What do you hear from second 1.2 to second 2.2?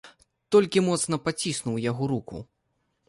паціснуў яго